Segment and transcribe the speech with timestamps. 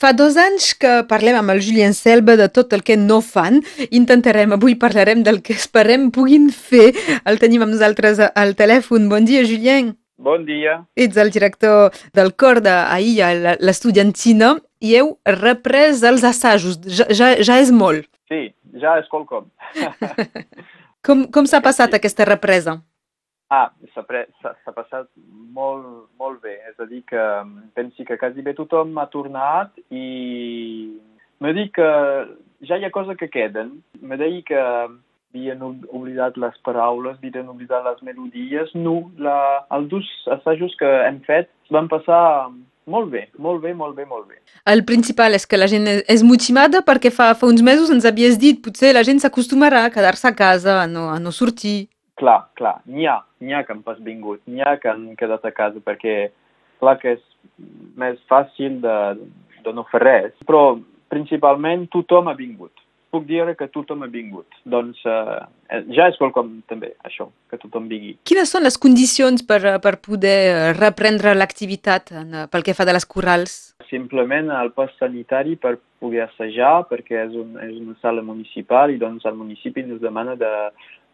[0.00, 3.58] Fa dos anys que parlem amb el Julien Selva de tot el que no fan.
[3.92, 6.94] Intentarem, avui parlarem del que esperem puguin fer.
[7.28, 9.10] El tenim amb nosaltres al telèfon.
[9.12, 9.92] Bon dia, Julien.
[10.16, 10.78] Bon dia.
[10.96, 16.80] Ets el director del cor d'AIA, l'estudiantina, i heu reprès els assajos.
[16.88, 18.08] Ja, ja, ja és molt.
[18.32, 18.46] Sí,
[18.80, 19.50] ja és quelcom.
[21.06, 22.80] com com s'ha passat aquesta represa?
[23.50, 24.04] Ah, s'ha
[24.72, 25.08] passat
[25.50, 25.86] molt,
[26.20, 26.54] molt bé.
[26.70, 27.22] És a dir, que
[27.74, 30.04] pensi que quasi bé tothom ha tornat i
[31.42, 31.90] me dic que
[32.68, 33.80] ja hi ha coses que queden.
[34.00, 38.70] Me deia que havien oblidat les paraules, havien oblidat les melodies.
[38.74, 39.36] No, la,
[39.74, 40.08] els dos
[40.38, 42.22] assajos que hem fet van passar
[42.90, 44.40] molt bé, molt bé, molt bé, molt bé.
[44.70, 48.38] El principal és que la gent és motivada perquè fa, fa uns mesos ens havies
[48.38, 51.88] dit potser la gent s'acostumarà a quedar-se a casa, a no, a no sortir.
[52.20, 55.46] Clar, clar, n'hi ha, n'hi ha que han pas vingut, n'hi ha que han quedat
[55.48, 56.16] a casa perquè
[56.80, 57.22] clar que és
[58.00, 58.96] més fàcil de,
[59.64, 60.74] de no fer res, però
[61.12, 62.72] principalment tothom ha vingut.
[63.10, 64.46] Puc dir que tothom ha vingut.
[64.70, 65.40] Doncs eh,
[65.96, 68.12] ja és quelcom també, això, que tothom vingui.
[68.28, 72.12] Quines són les condicions per, per poder reprendre l'activitat
[72.52, 73.56] pel que fa de les corrals?
[73.90, 79.02] Simplement el pas sanitari per poder assajar, perquè és, un, és una sala municipal i
[79.02, 80.54] doncs el municipi ens demana de,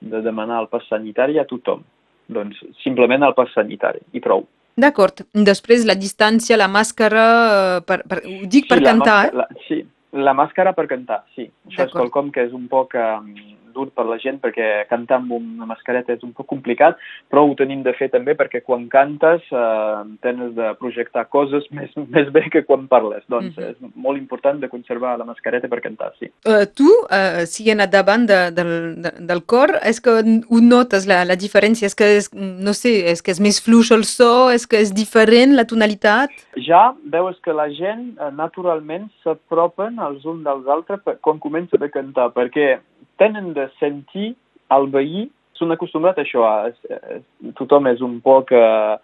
[0.00, 1.82] de demanar el pas sanitari a tothom.
[2.28, 4.46] Doncs simplement el pas sanitari, i prou.
[4.76, 5.22] D'acord.
[5.32, 9.36] Després la distància, la màscara, eh, per, per, ho dic sí, per cantar, eh?
[9.40, 9.78] La, sí,
[10.26, 11.46] la màscara per cantar, sí.
[11.70, 13.30] Això és quelcom que és un poc um,
[13.76, 16.98] dur per la gent perquè cantar amb una mascareta és un poc complicat,
[17.30, 21.92] però ho tenim de fer també perquè quan cantes eh, tens de projectar coses més,
[22.08, 23.24] més bé que quan parles.
[23.28, 23.70] Doncs mm -hmm.
[23.70, 26.30] és molt important de conservar la mascareta per cantar, sí.
[26.46, 30.10] Uh, tu, uh, siguent a davant de, del, de, del cor, és que
[30.54, 31.86] ho notes la, la diferència?
[31.86, 34.50] És que, és, no sé, és que és més fluix el so?
[34.50, 36.30] És que és diferent la tonalitat?
[36.56, 41.88] Ja veus que la gent uh, naturalment s'apropen els uns dels altres quan comença a
[41.88, 42.78] cantar, perquè
[43.20, 44.34] tenen de sentir
[44.76, 47.20] el veí, són acostumats a això, a, a,
[47.60, 48.52] tothom és un poc...
[48.54, 48.96] Uh,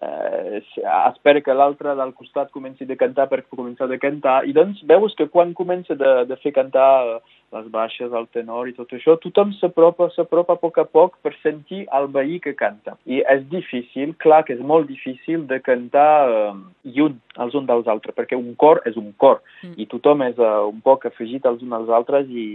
[0.00, 0.62] eh,
[1.10, 5.14] espera que l'altre del costat comenci a cantar per començar a cantar i doncs veus
[5.18, 7.20] que quan comença de, de fer cantar
[7.52, 11.34] les baixes, el tenor i tot això, tothom s'apropa, s'apropa a poc a poc per
[11.42, 12.96] sentir el veí que canta.
[13.04, 16.54] I és difícil, clar que és molt difícil de cantar eh,
[16.96, 19.76] lluny els uns dels altres, perquè un cor és un cor mm.
[19.76, 22.46] i tothom és uh, un poc afegit els uns als altres i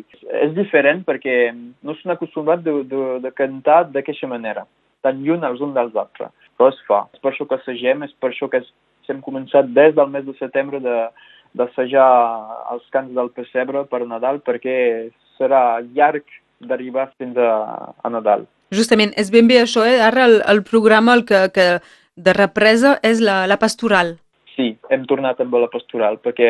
[0.41, 4.65] és diferent perquè no són acostumats de, de, de cantar d'aquesta manera,
[5.05, 6.33] tan lluny els uns dels altres.
[6.57, 7.05] Però es fa.
[7.13, 8.63] És per això que assagem, és per això que
[9.07, 10.81] hem començat des del mes de setembre
[11.57, 12.09] d'assajar
[12.73, 14.77] els cants del pessebre per Nadal perquè
[15.37, 16.25] serà llarg
[16.59, 18.47] d'arribar fins a, a Nadal.
[18.75, 20.01] Justament, és ben bé això, eh?
[20.03, 21.67] Ara el, el programa el que, que
[22.17, 24.17] de represa és la, la pastoral.
[24.57, 26.47] Sí, hem tornat amb la pastoral, perquè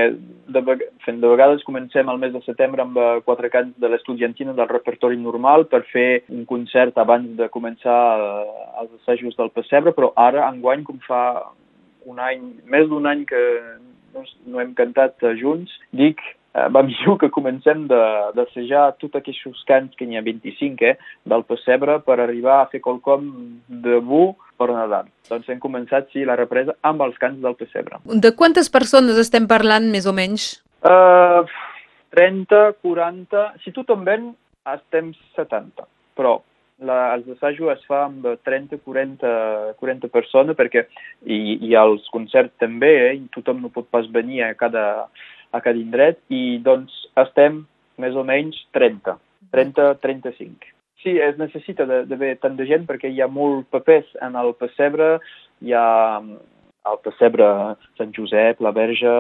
[0.56, 0.62] de,
[1.03, 4.69] fent, de vegades comencem al mes de setembre amb eh, quatre cants de l'estudiantina del
[4.72, 10.13] repertori normal per fer un concert abans de començar eh, els assajos del pessebre, però
[10.16, 11.22] ara, enguany, com fa
[12.07, 13.44] un any, més d'un any que
[14.16, 16.24] no, no hem cantat uh, junts, dic,
[16.56, 20.95] eh, va millor que comencem d'assajar tots aquests cants, que n'hi ha 25, eh,
[21.28, 23.28] del pessebre, per arribar a fer qualcom
[23.68, 25.07] de bu per Nadal.
[25.29, 28.01] Doncs hem començat, sí, la represa amb els cants del pessebre.
[28.06, 30.50] De quantes persones estem parlant, més o menys?
[30.85, 31.45] Uh,
[32.16, 33.47] 30, 40...
[33.63, 34.31] Si tothom ven,
[34.73, 35.88] estem 70,
[36.18, 36.40] però
[36.79, 39.31] la, els assajos es fa amb 30, 40,
[39.79, 40.85] 40 persones perquè
[41.25, 44.85] i, i els concerts també, eh, i tothom no pot pas venir a cada,
[45.51, 47.63] a cada indret i doncs estem
[48.01, 49.18] més o menys 30,
[49.53, 50.76] 30, 35.
[51.03, 55.18] Sí, es necessita d'haver tant de gent perquè hi ha molt papers en el pessebre,
[55.62, 55.88] hi ha
[56.88, 57.47] el pessebre
[58.00, 59.13] Sant Josep, la Verge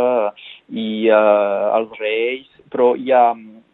[0.71, 3.25] i uh, els Reis, però hi ha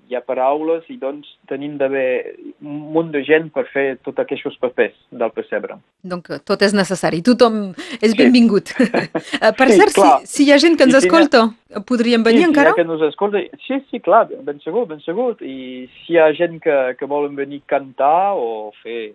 [0.10, 4.60] hi ha paraules i doncs tenim d'haver un munt de gent per fer tots aquests
[4.62, 5.78] papers del pessebre.
[6.04, 7.60] Donc tot és necessari, tothom
[8.00, 8.18] és sí.
[8.20, 8.74] benvingut.
[9.60, 11.84] Per sí, cert, si, si hi ha gent que ens I escolta, ha...
[11.88, 12.74] podríem venir sí, encara?
[12.74, 15.34] Si que ens escolta, sí, sí, clar, ben segur, ben segur.
[15.42, 19.14] I si hi ha gent que, que volen venir cantar o fer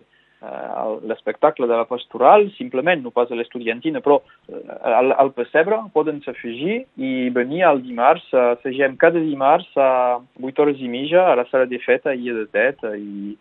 [1.03, 6.21] l'espectacle de la pastoral, simplement, no pas a l'estudiantina, però eh, al, al pessebre poden
[6.23, 11.35] s'afegir i venir al dimarts, eh, segem cada dimarts a 8 hores i mitja a
[11.35, 13.35] la sala de feta i de tet i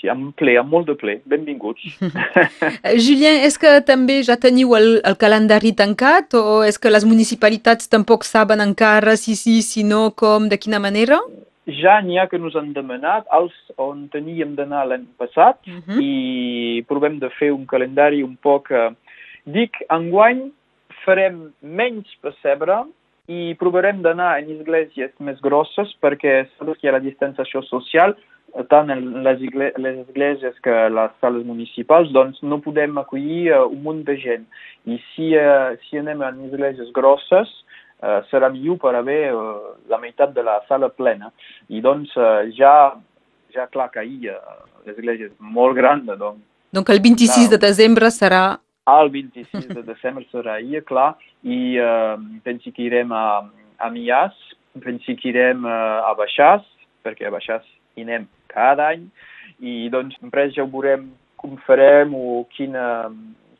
[0.00, 1.18] sí, amb ple, amb molt de ple.
[1.28, 1.98] Benvinguts.
[3.04, 7.90] Julien, és que també ja teniu el, el calendari tancat o és que les municipalitats
[7.92, 11.20] tampoc saben encara si sí, si no, com, de quina manera?
[11.66, 15.82] Ja n'hi ha que nos han demanat els on teníem d'anar l'any passat uh mhm.
[15.86, 16.00] -huh.
[16.02, 18.70] i provem de fer un calendari un poc...
[18.70, 18.90] Eh,
[19.44, 20.52] dic, enguany
[21.04, 22.84] farem menys pessebre
[23.30, 28.16] i provarem d'anar en esglésies més grosses perquè sabeu que hi ha la distanciació social,
[28.68, 33.66] tant en les, igle les esglésies que les sales municipals, doncs no podem acollir uh,
[33.68, 34.46] un munt de gent.
[34.90, 37.52] I si, uh, si anem en esglésies grosses,
[38.02, 41.30] uh, serà millor per haver uh, la meitat de la sala plena.
[41.68, 42.96] I doncs uh, ja,
[43.54, 46.42] ja clar que ahir uh, l'església és molt gran, doncs...
[46.72, 48.44] Donc el 26 clar, de desembre serà...
[48.90, 52.16] El 26 de desembre serà ahir, clar, i uh,
[52.46, 53.42] pensi que irem a,
[53.78, 54.36] a Mias,
[54.84, 56.64] pensi que irem uh, a Baixàs,
[57.04, 57.66] perquè a Baixàs
[57.96, 59.08] hi anem cada any.
[59.60, 61.10] I doncs després ja ho veurem
[61.40, 63.10] com farem o quina,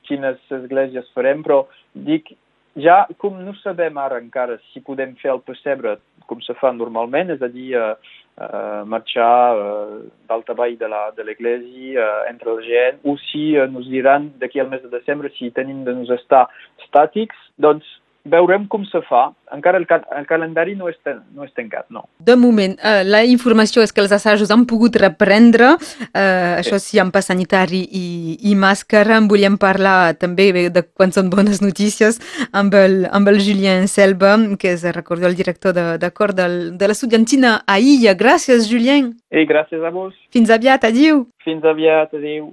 [0.09, 1.63] quines esglésies farem, però
[1.95, 2.33] dic,
[2.77, 5.99] ja com no sabem ara encara si podem fer el pessebre
[6.31, 7.97] com se fa normalment, és a dir, uh,
[8.39, 9.97] uh, marxar uh,
[10.31, 10.91] d'alta vall de
[11.27, 15.51] l'església uh, entre la gent, o si ens diran d'aquí al mes de desembre si
[15.57, 16.47] tenim de nos estar
[16.85, 17.89] estàtics, doncs
[18.25, 19.31] veurem com se fa.
[19.51, 20.99] Encara el, cal el calendari no és,
[21.35, 22.05] no és tancat, no.
[22.23, 25.73] De moment, eh, la informació és que els assajos han pogut reprendre,
[26.13, 29.19] eh, això sí, amb pas sanitari i, i màscara.
[29.19, 32.21] En volíem parlar també de quan són bones notícies
[32.53, 37.61] amb el, amb el Julien Selva, que és, recordo, el director de, de de l'estudiantina
[37.67, 38.15] a Illa.
[38.15, 39.15] Gràcies, Julien.
[39.31, 40.15] I gràcies a vos.
[40.35, 41.27] Fins aviat, adiu.
[41.45, 42.53] Fins aviat, adiu.